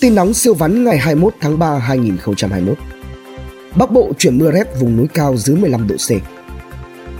Tin 0.00 0.14
nóng 0.14 0.34
siêu 0.34 0.54
vắn 0.54 0.84
ngày 0.84 0.98
21 0.98 1.34
tháng 1.40 1.58
3 1.58 1.78
2021. 1.78 2.78
Bắc 3.76 3.90
Bộ 3.90 4.12
chuyển 4.18 4.38
mưa 4.38 4.50
rét 4.50 4.80
vùng 4.80 4.96
núi 4.96 5.06
cao 5.14 5.36
dưới 5.36 5.56
15 5.56 5.88
độ 5.88 5.94
C. 5.94 6.10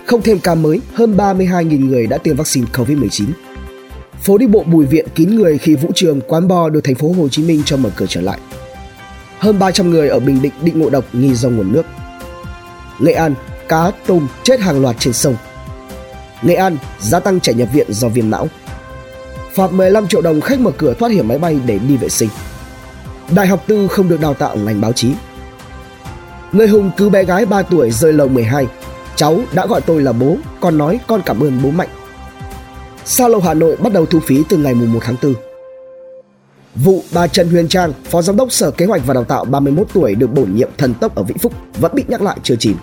Không 0.07 0.23
thêm 0.23 0.39
ca 0.39 0.55
mới, 0.55 0.81
hơn 0.95 1.17
32.000 1.17 1.87
người 1.87 2.07
đã 2.07 2.19
tiêm 2.19 2.37
vaccine 2.37 2.67
COVID-19. 2.73 3.27
Phố 4.23 4.39
đi 4.39 4.47
bộ 4.47 4.63
Bùi 4.63 4.87
Viện 4.87 5.07
kín 5.15 5.37
người 5.37 5.59
khi 5.59 5.75
vũ 5.75 5.91
trường, 5.95 6.21
quán 6.21 6.49
bar 6.49 6.73
được 6.73 6.81
thành 6.85 6.95
phố 6.95 7.13
Hồ 7.13 7.29
Chí 7.29 7.43
Minh 7.43 7.63
cho 7.65 7.77
mở 7.77 7.91
cửa 7.97 8.07
trở 8.09 8.21
lại. 8.21 8.39
Hơn 9.39 9.59
300 9.59 9.91
người 9.91 10.09
ở 10.09 10.21
Bình 10.21 10.43
Định 10.43 10.53
bị 10.63 10.73
ngộ 10.75 10.91
độc 10.91 11.05
nghi 11.13 11.35
do 11.35 11.49
nguồn 11.49 11.73
nước. 11.73 11.87
Nghệ 12.99 13.13
An, 13.13 13.35
cá, 13.69 13.91
tôm 14.07 14.29
chết 14.43 14.61
hàng 14.61 14.83
loạt 14.83 14.97
trên 14.99 15.13
sông. 15.13 15.37
Nghệ 16.43 16.55
An, 16.55 16.77
gia 17.01 17.21
tăng 17.21 17.41
trẻ 17.41 17.53
nhập 17.55 17.69
viện 17.73 17.87
do 17.91 18.09
viêm 18.09 18.31
não. 18.31 18.49
Phạt 19.55 19.73
15 19.73 20.09
triệu 20.09 20.21
đồng 20.23 20.41
khách 20.41 20.61
mở 20.61 20.71
cửa 20.71 20.95
thoát 20.99 21.13
hiểm 21.13 21.29
máy 21.29 21.39
bay 21.39 21.61
để 21.67 21.79
đi 21.79 21.97
vệ 21.97 22.09
sinh. 22.09 22.29
Đại 23.35 23.47
học 23.47 23.65
tư 23.67 23.89
không 23.89 24.09
được 24.09 24.21
đào 24.21 24.35
tạo 24.35 24.57
ngành 24.57 24.81
báo 24.81 24.93
chí. 24.93 25.13
Người 26.53 26.69
hùng 26.69 26.91
cứu 26.97 27.11
bé 27.11 27.25
gái 27.25 27.47
3 27.47 27.63
tuổi 27.63 27.91
rơi 27.91 28.13
lầu 28.13 28.29
12. 28.29 28.67
Cháu 29.17 29.41
đã 29.53 29.67
gọi 29.67 29.81
tôi 29.81 30.03
là 30.03 30.13
bố, 30.13 30.37
con 30.61 30.79
nói 30.79 31.01
con 31.07 31.21
cảm 31.27 31.41
ơn 31.41 31.61
bố 31.63 31.71
mạnh. 31.71 31.89
Sa 33.05 33.29
lầu 33.29 33.41
Hà 33.41 33.55
Nội 33.55 33.77
bắt 33.77 33.93
đầu 33.93 34.07
thu 34.07 34.21
phí 34.21 34.43
từ 34.49 34.57
ngày 34.57 34.75
1 34.75 35.01
tháng 35.03 35.17
4. 35.23 35.35
Vụ 36.75 37.03
bà 37.15 37.27
Trần 37.27 37.49
Huyền 37.49 37.69
Trang, 37.69 37.93
Phó 38.05 38.23
Giám 38.23 38.37
đốc 38.37 38.53
Sở 38.53 38.71
Kế 38.71 38.87
hoạch 38.87 39.07
và 39.07 39.15
Đào 39.15 39.25
tạo 39.25 39.45
31 39.45 39.87
tuổi 39.95 40.15
được 40.15 40.33
bổ 40.33 40.43
nhiệm 40.43 40.69
thần 40.79 40.95
tốc 40.95 41.15
ở 41.15 41.23
Vĩnh 41.23 41.39
Phúc 41.39 41.53
vẫn 41.79 41.95
bị 41.95 42.05
nhắc 42.09 42.23
lại 42.23 42.37
chưa 42.43 42.57
chìm. 42.57 42.77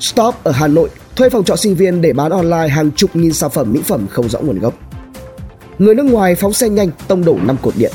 Stop 0.00 0.34
ở 0.44 0.52
Hà 0.52 0.66
Nội 0.66 0.88
thuê 1.16 1.30
phòng 1.30 1.44
trọ 1.44 1.56
sinh 1.56 1.74
viên 1.74 2.00
để 2.00 2.12
bán 2.12 2.30
online 2.30 2.68
hàng 2.68 2.90
chục 2.92 3.16
nghìn 3.16 3.32
sản 3.32 3.50
phẩm 3.50 3.72
mỹ 3.72 3.80
phẩm 3.84 4.06
không 4.10 4.28
rõ 4.28 4.40
nguồn 4.40 4.58
gốc. 4.58 4.74
Người 5.78 5.94
nước 5.94 6.02
ngoài 6.02 6.34
phóng 6.34 6.52
xe 6.52 6.68
nhanh 6.68 6.90
tông 7.08 7.24
đổ 7.24 7.38
5 7.42 7.56
cột 7.62 7.74
điện. 7.76 7.92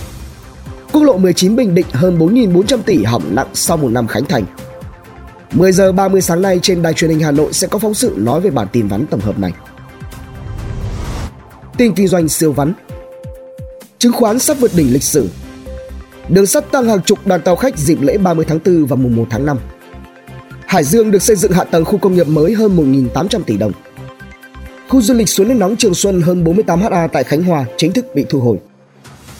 Quốc 0.94 1.04
lộ 1.04 1.18
19 1.18 1.56
Bình 1.56 1.76
Định 1.76 1.86
hơn 1.92 2.20
4.400 2.20 2.78
tỷ 2.86 3.04
hỏng 3.04 3.24
nặng 3.36 3.48
sau 3.54 3.78
một 3.78 3.90
năm 3.90 4.08
khánh 4.08 4.26
thành. 4.26 4.46
10 5.52 5.72
giờ 5.72 5.91
30 5.91 6.22
sáng 6.22 6.41
nay 6.41 6.60
trên 6.62 6.82
đài 6.82 6.94
truyền 6.94 7.12
hình 7.12 7.20
Hà 7.20 7.32
Nội 7.32 7.54
sẽ 7.54 7.68
có 7.68 7.80
phóng 7.80 7.94
sự 7.94 8.13
nói 8.18 8.41
về 8.41 8.50
bản 8.50 8.68
tin 8.72 8.88
vắn 8.88 9.05
tổng 9.08 9.20
hợp 9.20 9.40
này. 9.40 9.52
Tin 11.77 11.94
kinh 11.94 12.08
doanh 12.08 12.30
siêu 12.30 12.52
vắn. 12.52 12.74
Chứng 14.00 14.13
khoán 14.13 14.40
sắp 14.40 14.58
vượt 14.60 14.72
đỉnh 14.76 14.94
lịch 14.94 15.04
sử. 15.04 15.30
Đường 16.30 16.46
sắt 16.46 16.72
tăng 16.72 16.85
hàng 16.85 17.02
chục 17.02 17.20
đoàn 17.26 17.41
tàu 17.41 17.55
khách 17.55 17.78
dịp 17.78 18.02
lễ 18.02 18.18
30 18.18 18.46
tháng 18.50 18.60
4 18.66 18.85
và 18.85 18.96
mùng 18.96 19.16
1 19.16 19.26
tháng 19.30 19.46
5 19.46 19.57
Hải 20.66 20.84
Dương 20.84 21.12
được 21.12 21.24
xây 21.24 21.35
dựng 21.35 21.52
hạ 21.52 21.63
tầng 21.63 21.85
khu 21.85 21.98
công 21.98 22.16
nghiệp 22.16 22.28
mới 22.28 22.54
hơn 22.54 22.78
1.800 23.13 23.41
tỷ 23.44 23.57
đồng. 23.57 23.72
Khu 24.90 25.02
du 25.02 25.13
lịch 25.13 25.30
suối 25.30 25.48
nước 25.48 25.54
nóng 25.54 25.76
Trường 25.76 25.94
Xuân 25.94 26.22
hơn 26.22 26.44
48 26.44 26.82
ha 26.82 27.07
tại 27.07 27.24
Khánh 27.24 27.44
Hòa 27.44 27.66
chính 27.78 27.94
thức 27.94 28.05
bị 28.16 28.26
thu 28.30 28.40
hồi. 28.40 28.57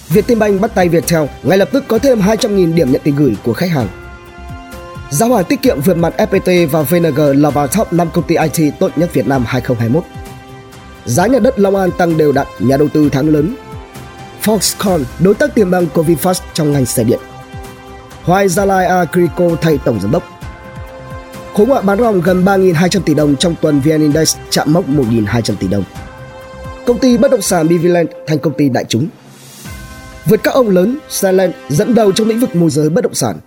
Vietinbank 0.10 0.62
bắt 0.62 0.76
tay 0.76 0.90
Viettel 0.90 1.26
ngay 1.44 1.58
lập 1.58 1.70
tức 1.72 1.84
có 1.88 2.00
thêm 2.00 2.20
200.000 2.20 2.76
điểm 2.76 2.92
nhận 2.92 3.02
tiền 3.04 3.16
gửi 3.16 3.36
của 3.44 3.54
khách 3.54 3.70
hàng 3.70 3.88
Giá 5.12 5.26
hòa 5.26 5.44
tiết 5.44 5.62
kiệm 5.62 5.82
vượt 5.82 5.98
mặt 5.98 6.14
FPT 6.18 6.68
và 6.68 6.82
VNG 6.82 7.42
là 7.42 7.50
vào 7.50 7.68
top 7.68 7.94
5 7.94 8.10
công 8.14 8.24
ty 8.28 8.36
IT 8.36 8.74
tốt 8.80 8.92
nhất 8.96 9.10
Việt 9.14 9.28
Nam 9.28 9.44
2021 9.48 10.04
Giá 11.06 11.28
nhà 11.28 11.40
đất 11.40 11.60
Long 11.60 11.76
An 11.76 11.90
tăng 11.98 12.18
đều 12.18 12.32
đặn, 12.32 12.48
nhà 12.60 12.78
đầu 12.78 12.88
tư 12.90 13.10
thắng 13.10 13.30
lớn. 13.30 13.56
Foxconn, 14.44 15.04
đối 15.20 15.34
tác 15.34 15.56
tiềm 15.56 15.72
năng 15.72 15.88
của 15.88 16.04
VinFast 16.04 16.42
trong 16.54 16.72
ngành 16.72 16.86
xe 16.86 17.04
điện. 17.04 17.20
Hoài 18.24 18.48
Gia 18.48 18.66
Lai 18.66 18.86
Agrico 18.86 19.50
thay 19.62 19.80
tổng 19.86 20.00
giám 20.02 20.12
đốc. 20.12 20.24
Khối 21.54 21.68
ngoại 21.68 21.82
bán 21.84 22.00
ròng 22.00 22.22
gần 22.22 22.46
3.200 22.46 23.00
tỷ 23.02 23.14
đồng 23.14 23.36
trong 23.36 23.56
tuần 23.62 23.80
VN 23.80 24.02
Index 24.02 24.36
chạm 24.50 24.74
mốc 24.74 24.90
1.200 24.90 25.56
tỷ 25.60 25.68
đồng. 25.68 25.84
Công 26.86 27.00
ty 27.00 27.18
bất 27.18 27.32
động 27.32 27.42
sản 27.42 27.68
Biviland 27.68 28.10
thành 28.28 28.40
công 28.40 28.54
ty 28.54 28.70
đại 28.70 28.86
chúng. 28.90 29.08
Vượt 30.26 30.44
các 30.44 30.54
ông 30.54 30.70
lớn, 30.70 30.98
Silent 31.10 31.54
dẫn 31.70 31.96
đầu 31.96 32.12
trong 32.12 32.28
lĩnh 32.28 32.40
vực 32.40 32.56
môi 32.56 32.70
giới 32.70 32.90
bất 32.90 33.04
động 33.04 33.14
sản. 33.14 33.38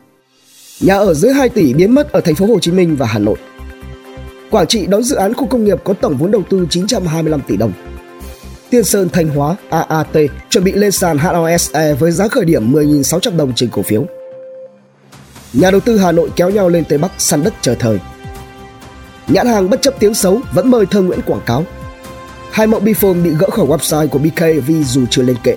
Nhà 0.81 0.97
ở 0.97 1.15
dưới 1.15 1.33
2 1.33 1.49
tỷ 1.49 1.75
biến 1.75 1.95
mất 1.95 2.13
ở 2.13 2.21
thành 2.21 2.35
phố 2.35 2.47
Hồ 2.47 2.59
Chí 2.59 2.71
Minh 2.71 2.97
và 2.97 3.07
Hà 3.07 3.19
Nội. 3.19 3.37
Quảng 4.51 4.67
Trị 4.67 4.87
đón 4.87 5.03
dự 5.03 5.17
án 5.17 5.35
khu 5.35 5.47
công 5.47 5.65
nghiệp 5.65 5.79
có 5.85 5.95
tổng 5.95 6.17
vốn 6.17 6.31
đầu 6.31 6.43
tư 6.51 6.67
925 6.71 7.41
tỷ 7.41 7.57
đồng. 7.57 7.73
Tiên 8.71 8.85
Sơn 8.85 9.09
Thanh 9.09 9.29
Hóa 9.29 9.57
AAT 9.71 10.17
chuẩn 10.51 10.65
bị 10.65 10.73
lên 10.73 10.93
sàn 10.93 11.19
HOSE 11.19 11.95
với 11.95 12.11
giá 12.13 12.29
khởi 12.29 12.45
điểm 12.45 12.73
10.600 12.73 13.37
đồng 13.37 13.53
trên 13.55 13.71
cổ 13.71 13.83
phiếu. 13.83 14.05
Nhà 15.53 15.71
đầu 15.71 15.81
tư 15.81 15.99
Hà 15.99 16.13
Nội 16.13 16.31
kéo 16.37 16.51
nhau 16.51 16.69
lên 16.69 16.85
Tây 16.85 16.99
Bắc 16.99 17.13
săn 17.19 17.45
đất 17.45 17.55
chờ 17.61 17.75
thời. 17.75 17.99
Nhãn 19.29 19.47
hàng 19.47 19.71
bất 19.71 19.83
chấp 19.83 19.95
tiếng 19.99 20.15
xấu 20.15 20.41
vẫn 20.53 20.71
mời 20.71 20.87
Thơ 20.87 21.03
Nguyễn 21.03 21.21
quảng 21.27 21.41
cáo. 21.47 21.65
Hai 22.51 22.67
mẫu 22.67 22.81
Bifone 22.81 23.23
bị 23.23 23.31
gỡ 23.31 23.51
khỏi 23.51 23.67
website 23.67 24.09
của 24.09 24.19
BK 24.19 24.67
vì 24.67 24.85
dù 24.85 25.05
chưa 25.11 25.23
lên 25.23 25.37
kệ. 25.43 25.57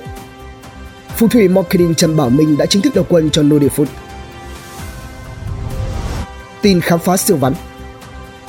Phù 1.20 1.28
thủy 1.28 1.48
marketing 1.48 1.96
Trần 1.96 2.18
Bảo 2.18 2.30
Minh 2.30 2.58
đã 2.58 2.66
chính 2.66 2.82
thức 2.82 2.96
đầu 2.96 3.06
quân 3.10 3.30
cho 3.30 3.44
Nodi 3.44 3.68
Food. 3.68 3.86
Tin 6.62 6.82
khám 6.82 7.00
phá 7.00 7.18
siêu 7.18 7.38
vắn 7.38 7.54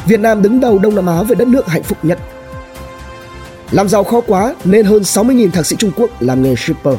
Việt 0.06 0.20
Nam 0.20 0.42
đứng 0.42 0.60
đầu 0.60 0.78
Đông 0.78 0.94
Nam 0.94 1.06
Á 1.06 1.22
về 1.22 1.34
đất 1.34 1.48
nước 1.48 1.66
hạnh 1.66 1.82
phúc 1.82 1.98
nhất. 2.02 2.18
Làm 3.70 3.88
giàu 3.88 4.04
khó 4.04 4.20
quá 4.20 4.54
nên 4.64 4.86
hơn 4.86 5.02
60.000 5.02 5.50
thạc 5.50 5.66
sĩ 5.66 5.76
Trung 5.76 5.90
Quốc 5.96 6.22
làm 6.22 6.42
nghề 6.42 6.54
shipper. 6.56 6.94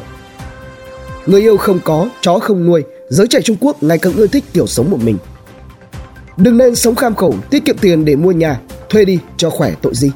Người 1.26 1.40
yêu 1.40 1.56
không 1.56 1.80
có, 1.84 2.08
chó 2.20 2.38
không 2.38 2.66
nuôi, 2.66 2.82
giới 3.08 3.26
trẻ 3.26 3.40
Trung 3.44 3.56
Quốc 3.60 3.82
ngày 3.82 3.98
càng 3.98 4.12
ưa 4.12 4.26
thích 4.26 4.44
kiểu 4.52 4.66
sống 4.66 4.90
một 4.90 4.98
mình. 5.02 5.18
Đừng 6.36 6.56
nên 6.56 6.74
sống 6.74 6.94
kham 6.94 7.14
khổ, 7.14 7.34
tiết 7.50 7.64
kiệm 7.64 7.78
tiền 7.78 8.04
để 8.04 8.16
mua 8.16 8.32
nhà, 8.32 8.60
thuê 8.88 9.04
đi 9.04 9.18
cho 9.36 9.50
khỏe 9.50 9.74
tội 9.82 9.94
gì. 9.94 10.10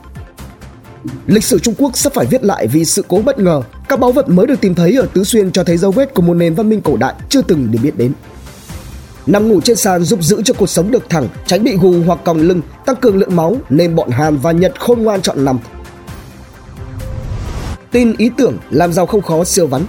Lịch 1.26 1.44
sử 1.44 1.58
Trung 1.58 1.74
Quốc 1.78 1.96
sắp 1.98 2.14
phải 2.14 2.26
viết 2.26 2.44
lại 2.44 2.66
vì 2.66 2.84
sự 2.84 3.04
cố 3.08 3.22
bất 3.24 3.38
ngờ. 3.38 3.62
Các 3.88 4.00
báu 4.00 4.12
vật 4.12 4.28
mới 4.28 4.46
được 4.46 4.60
tìm 4.60 4.74
thấy 4.74 4.96
ở 4.96 5.06
Tứ 5.12 5.24
Xuyên 5.24 5.52
cho 5.52 5.64
thấy 5.64 5.76
dấu 5.76 5.90
vết 5.90 6.14
của 6.14 6.22
một 6.22 6.34
nền 6.34 6.54
văn 6.54 6.68
minh 6.68 6.80
cổ 6.80 6.96
đại 6.96 7.14
chưa 7.28 7.42
từng 7.42 7.70
được 7.70 7.78
biết 7.82 7.96
đến. 7.96 8.12
Nằm 9.26 9.48
ngủ 9.48 9.60
trên 9.60 9.76
sàn 9.76 10.04
giúp 10.04 10.22
giữ 10.22 10.42
cho 10.42 10.54
cuộc 10.54 10.66
sống 10.66 10.90
được 10.90 11.08
thẳng, 11.08 11.28
tránh 11.46 11.64
bị 11.64 11.76
gù 11.76 11.94
hoặc 12.06 12.18
còng 12.24 12.38
lưng, 12.38 12.60
tăng 12.86 12.96
cường 12.96 13.18
lượng 13.18 13.36
máu 13.36 13.56
nên 13.70 13.94
bọn 13.94 14.10
Hàn 14.10 14.36
và 14.36 14.52
Nhật 14.52 14.80
khôn 14.80 15.02
ngoan 15.02 15.22
chọn 15.22 15.44
nằm. 15.44 15.58
Tin 17.90 18.12
ý 18.18 18.30
tưởng 18.36 18.58
làm 18.70 18.92
giàu 18.92 19.06
không 19.06 19.22
khó 19.22 19.44
siêu 19.44 19.66
vắn. 19.66 19.82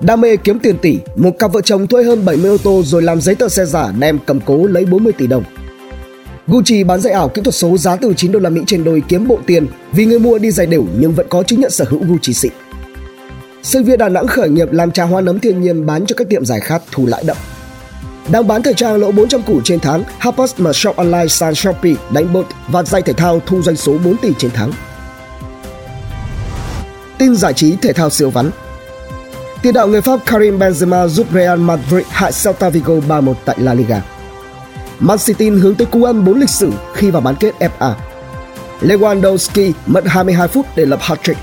Đam 0.00 0.20
mê 0.20 0.36
kiếm 0.36 0.58
tiền 0.58 0.78
tỷ, 0.78 0.98
một 1.16 1.30
cặp 1.38 1.52
vợ 1.52 1.60
chồng 1.60 1.86
thuê 1.86 2.04
hơn 2.04 2.24
70 2.24 2.50
ô 2.50 2.56
tô 2.58 2.82
rồi 2.84 3.02
làm 3.02 3.20
giấy 3.20 3.34
tờ 3.34 3.48
xe 3.48 3.64
giả 3.64 3.92
đem 3.98 4.18
cầm 4.26 4.40
cố 4.40 4.66
lấy 4.66 4.84
40 4.84 5.12
tỷ 5.12 5.26
đồng. 5.26 5.44
Gucci 6.48 6.84
bán 6.84 7.00
giày 7.00 7.12
ảo 7.12 7.28
kỹ 7.28 7.42
thuật 7.42 7.54
số 7.54 7.78
giá 7.78 7.96
từ 7.96 8.14
9 8.16 8.32
đô 8.32 8.38
la 8.38 8.50
Mỹ 8.50 8.60
trên 8.66 8.84
đôi 8.84 9.02
kiếm 9.08 9.28
bộ 9.28 9.38
tiền 9.46 9.66
vì 9.92 10.04
người 10.04 10.18
mua 10.18 10.38
đi 10.38 10.50
giày 10.50 10.66
đều 10.66 10.84
nhưng 10.98 11.12
vẫn 11.12 11.26
có 11.28 11.42
chứng 11.42 11.60
nhận 11.60 11.70
sở 11.70 11.84
hữu 11.88 12.00
Gucci 12.04 12.32
xịn. 12.32 12.52
Sinh 13.62 13.84
viên 13.84 13.98
Đà 13.98 14.08
Nẵng 14.08 14.26
khởi 14.26 14.48
nghiệp 14.48 14.72
làm 14.72 14.90
trà 14.90 15.04
hoa 15.04 15.20
nấm 15.20 15.40
thiên 15.40 15.60
nhiên 15.60 15.86
bán 15.86 16.06
cho 16.06 16.14
các 16.16 16.28
tiệm 16.28 16.44
giải 16.44 16.60
khát 16.60 16.82
thu 16.92 17.06
lãi 17.06 17.24
đậm. 17.26 17.36
Đang 18.30 18.46
bán 18.46 18.62
thời 18.62 18.74
trang 18.74 18.96
lỗ 18.96 19.12
400 19.12 19.42
củ 19.42 19.60
trên 19.64 19.80
tháng, 19.80 20.04
Harper's 20.20 20.52
mở 20.58 20.72
shop 20.72 20.96
online 20.96 21.26
sàn 21.28 21.54
Shopee, 21.54 21.94
đánh 22.12 22.32
bột 22.32 22.46
và 22.68 22.82
giày 22.82 23.02
thể 23.02 23.12
thao 23.12 23.40
thu 23.46 23.62
doanh 23.62 23.76
số 23.76 23.98
4 24.04 24.16
tỷ 24.16 24.28
trên 24.38 24.50
tháng. 24.54 24.72
Tin 27.18 27.36
giải 27.36 27.52
trí 27.52 27.76
thể 27.76 27.92
thao 27.92 28.10
siêu 28.10 28.30
vắn 28.30 28.50
Tiền 29.62 29.74
đạo 29.74 29.88
người 29.88 30.00
Pháp 30.00 30.20
Karim 30.26 30.58
Benzema 30.58 31.08
giúp 31.08 31.26
Real 31.34 31.58
Madrid 31.58 32.06
hạ 32.10 32.30
Celta 32.44 32.68
Vigo 32.68 32.94
3-1 32.94 33.34
tại 33.44 33.56
La 33.60 33.74
Liga. 33.74 34.15
Man 35.00 35.18
City 35.18 35.50
hướng 35.50 35.74
tới 35.74 35.86
cú 35.86 36.04
ăn 36.04 36.24
4 36.24 36.40
lịch 36.40 36.50
sử 36.50 36.72
khi 36.94 37.10
vào 37.10 37.22
bán 37.22 37.34
kết 37.40 37.54
FA. 37.58 37.92
Lewandowski 38.80 39.72
mất 39.86 40.04
22 40.06 40.48
phút 40.48 40.66
để 40.76 40.86
lập 40.86 41.00
hat-trick. 41.02 41.34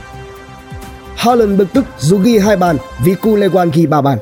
Haaland 1.15 1.57
bực 1.59 1.73
tức 1.73 1.85
dù 1.99 2.17
ghi 2.17 2.37
hai 2.37 2.57
bàn 2.57 2.77
vì 3.03 3.15
cu 3.15 3.35
Lewan 3.35 3.69
ghi 3.73 3.85
3 3.85 4.01
bàn. 4.01 4.17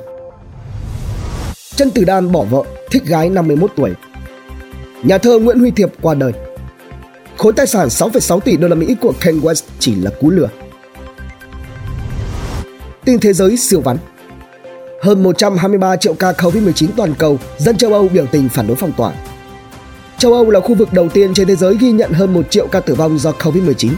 Chân 1.76 1.92
Tử 1.92 2.04
Đan 2.04 2.32
bỏ 2.32 2.44
vợ, 2.44 2.64
thích 2.92 3.06
gái 3.06 3.30
51 3.30 3.72
tuổi. 3.76 3.94
Nhà 5.04 5.18
thơ 5.18 5.40
Nguyễn 5.40 5.60
Huy 5.60 5.72
Thiệp 5.72 5.90
qua 6.02 6.14
đời. 6.14 6.34
Khối 7.38 7.54
tài 7.54 7.68
sản 7.68 7.88
6,6 7.88 8.40
tỷ 8.40 8.58
đô 8.58 8.68
la 8.68 8.76
Mỹ 8.76 8.96
của 9.02 9.14
Kanye 9.22 9.40
West 9.40 9.62
chỉ 9.80 9.96
là 9.96 10.12
cú 10.20 10.30
lừa. 10.30 10.50
Tin 13.06 13.20
thế 13.20 13.34
giới 13.34 13.58
siêu 13.58 13.82
vắn 13.82 13.98
hơn 15.02 15.24
123 15.24 15.96
triệu 15.96 16.14
ca 16.14 16.32
COVID-19 16.32 16.88
toàn 16.98 17.14
cầu, 17.14 17.40
dân 17.58 17.78
châu 17.78 17.94
Âu 17.94 18.10
biểu 18.10 18.26
tình 18.26 18.50
phản 18.50 18.68
đối 18.68 18.76
phong 18.76 18.92
tỏa. 18.92 19.14
Châu 20.18 20.34
Âu 20.34 20.50
là 20.50 20.60
khu 20.60 20.76
vực 20.76 20.94
đầu 20.94 21.10
tiên 21.10 21.34
trên 21.34 21.48
thế 21.48 21.56
giới 21.56 21.78
ghi 21.80 21.92
nhận 21.92 22.12
hơn 22.12 22.34
1 22.34 22.42
triệu 22.50 22.68
ca 22.68 22.80
tử 22.80 22.96
vong 22.96 23.20
do 23.20 23.32
COVID-19. 23.32 23.92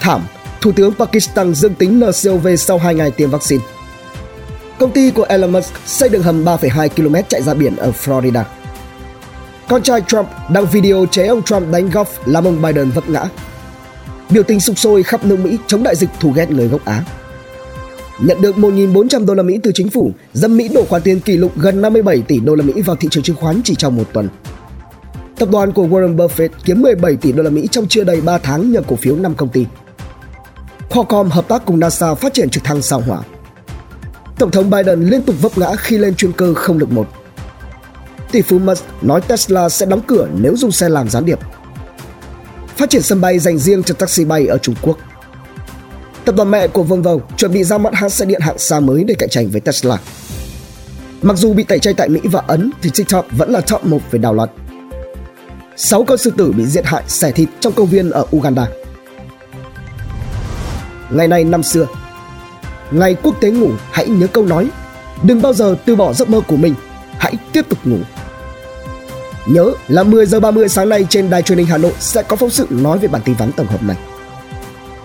Thảm, 0.00 0.22
Thủ 0.60 0.72
tướng 0.72 0.94
Pakistan 0.94 1.54
dương 1.54 1.74
tính 1.74 2.00
NCOV 2.00 2.48
sau 2.58 2.78
2 2.78 2.94
ngày 2.94 3.10
tiêm 3.10 3.30
vaccine. 3.30 3.64
Công 4.78 4.90
ty 4.90 5.10
của 5.10 5.22
Elon 5.22 5.52
Musk 5.52 5.72
xây 5.86 6.08
đường 6.08 6.22
hầm 6.22 6.44
3,2 6.44 6.88
km 6.88 7.14
chạy 7.28 7.42
ra 7.42 7.54
biển 7.54 7.76
ở 7.76 7.92
Florida. 8.04 8.42
Con 9.68 9.82
trai 9.82 10.00
Trump 10.00 10.28
đăng 10.50 10.66
video 10.66 11.06
chế 11.10 11.26
ông 11.26 11.42
Trump 11.42 11.72
đánh 11.72 11.90
golf 11.90 12.04
làm 12.24 12.44
ông 12.44 12.62
Biden 12.62 12.90
vấp 12.90 13.08
ngã. 13.08 13.24
Biểu 14.30 14.42
tình 14.42 14.60
sục 14.60 14.78
sôi 14.78 15.02
khắp 15.02 15.24
nước 15.24 15.38
Mỹ 15.38 15.58
chống 15.66 15.82
đại 15.82 15.96
dịch 15.96 16.10
thù 16.20 16.30
ghét 16.30 16.50
người 16.50 16.68
gốc 16.68 16.84
Á. 16.84 17.04
Nhận 18.18 18.40
được 18.40 18.56
1.400 18.56 19.26
đô 19.26 19.34
la 19.34 19.42
Mỹ 19.42 19.58
từ 19.62 19.72
chính 19.74 19.90
phủ, 19.90 20.12
dân 20.32 20.56
Mỹ 20.56 20.68
đổ 20.68 20.84
khoản 20.84 21.02
tiền 21.02 21.20
kỷ 21.20 21.36
lục 21.36 21.52
gần 21.56 21.82
57 21.82 22.22
tỷ 22.28 22.40
đô 22.40 22.54
la 22.54 22.64
Mỹ 22.64 22.82
vào 22.82 22.96
thị 22.96 23.08
trường 23.10 23.24
chứng 23.24 23.36
khoán 23.36 23.60
chỉ 23.64 23.74
trong 23.74 23.96
một 23.96 24.04
tuần. 24.12 24.28
Tập 25.38 25.48
đoàn 25.52 25.72
của 25.72 25.86
Warren 25.86 26.16
Buffett 26.16 26.48
kiếm 26.64 26.82
17 26.82 27.16
tỷ 27.16 27.32
đô 27.32 27.42
la 27.42 27.50
Mỹ 27.50 27.68
trong 27.70 27.86
chưa 27.88 28.04
đầy 28.04 28.20
3 28.20 28.38
tháng 28.38 28.72
nhờ 28.72 28.80
cổ 28.88 28.96
phiếu 28.96 29.16
5 29.16 29.34
công 29.34 29.48
ty. 29.48 29.66
Qualcomm 30.90 31.30
hợp 31.30 31.48
tác 31.48 31.64
cùng 31.66 31.80
NASA 31.80 32.14
phát 32.14 32.34
triển 32.34 32.50
trực 32.50 32.64
thăng 32.64 32.82
sao 32.82 33.00
hỏa. 33.00 33.22
Tổng 34.38 34.50
thống 34.50 34.70
Biden 34.70 35.00
liên 35.00 35.22
tục 35.22 35.36
vấp 35.40 35.58
ngã 35.58 35.76
khi 35.76 35.98
lên 35.98 36.14
chuyên 36.14 36.32
cơ 36.32 36.54
không 36.54 36.78
lực 36.78 36.92
một. 36.92 37.08
Tỷ 38.32 38.42
phú 38.42 38.58
Musk 38.58 38.84
nói 39.02 39.20
Tesla 39.20 39.68
sẽ 39.68 39.86
đóng 39.86 40.00
cửa 40.06 40.28
nếu 40.40 40.56
dùng 40.56 40.72
xe 40.72 40.88
làm 40.88 41.08
gián 41.08 41.24
điệp. 41.24 41.38
Phát 42.76 42.90
triển 42.90 43.02
sân 43.02 43.20
bay 43.20 43.38
dành 43.38 43.58
riêng 43.58 43.82
cho 43.82 43.94
taxi 43.94 44.24
bay 44.24 44.46
ở 44.46 44.58
Trung 44.58 44.74
Quốc. 44.82 44.98
Tập 46.24 46.34
đoàn 46.36 46.50
mẹ 46.50 46.68
của 46.68 46.82
Volvo 46.82 47.16
chuẩn 47.36 47.52
bị 47.52 47.64
ra 47.64 47.78
mắt 47.78 47.94
hãng 47.94 48.10
xe 48.10 48.26
điện 48.26 48.40
hạng 48.40 48.58
xa 48.58 48.80
mới 48.80 49.04
để 49.04 49.14
cạnh 49.18 49.28
tranh 49.28 49.48
với 49.48 49.60
Tesla. 49.60 49.98
Mặc 51.22 51.36
dù 51.36 51.52
bị 51.52 51.64
tẩy 51.64 51.78
chay 51.78 51.94
tại 51.94 52.08
Mỹ 52.08 52.20
và 52.24 52.42
Ấn 52.46 52.70
thì 52.82 52.90
TikTok 52.94 53.26
vẫn 53.30 53.50
là 53.50 53.60
top 53.60 53.86
1 53.86 53.98
về 54.10 54.18
đào 54.18 54.34
loạt. 54.34 54.50
6 55.76 56.04
con 56.04 56.18
sư 56.18 56.32
tử 56.36 56.52
bị 56.52 56.66
giết 56.66 56.86
hại 56.86 57.02
xẻ 57.08 57.32
thịt 57.32 57.48
trong 57.60 57.72
công 57.72 57.86
viên 57.86 58.10
ở 58.10 58.26
Uganda. 58.36 58.68
Ngày 61.10 61.28
này 61.28 61.44
năm 61.44 61.62
xưa, 61.62 61.86
ngày 62.90 63.16
quốc 63.22 63.40
tế 63.40 63.50
ngủ 63.50 63.70
hãy 63.90 64.08
nhớ 64.08 64.26
câu 64.26 64.44
nói 64.44 64.68
đừng 65.22 65.42
bao 65.42 65.52
giờ 65.52 65.76
từ 65.84 65.96
bỏ 65.96 66.12
giấc 66.12 66.28
mơ 66.28 66.40
của 66.48 66.56
mình, 66.56 66.74
hãy 67.18 67.34
tiếp 67.52 67.68
tục 67.68 67.78
ngủ. 67.84 67.98
Nhớ 69.46 69.72
là 69.88 70.02
10 70.02 70.26
giờ 70.26 70.40
30 70.40 70.68
sáng 70.68 70.88
nay 70.88 71.06
trên 71.10 71.30
đài 71.30 71.42
truyền 71.42 71.58
hình 71.58 71.66
Hà 71.66 71.78
Nội 71.78 71.92
sẽ 72.00 72.22
có 72.22 72.36
phóng 72.36 72.50
sự 72.50 72.66
nói 72.70 72.98
về 72.98 73.08
bản 73.08 73.22
tin 73.24 73.34
vắn 73.34 73.52
tổng 73.52 73.66
hợp 73.66 73.82
này. 73.82 73.96